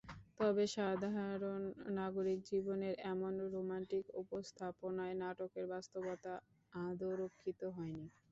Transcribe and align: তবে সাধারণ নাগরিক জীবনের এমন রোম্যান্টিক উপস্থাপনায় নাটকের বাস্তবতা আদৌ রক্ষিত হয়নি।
তবে 0.39 0.63
সাধারণ 0.75 1.61
নাগরিক 1.97 2.39
জীবনের 2.49 2.93
এমন 3.11 3.33
রোম্যান্টিক 3.47 4.03
উপস্থাপনায় 4.21 5.15
নাটকের 5.21 5.65
বাস্তবতা 5.73 6.33
আদৌ 6.73 7.11
রক্ষিত 7.21 7.61
হয়নি। 7.75 8.05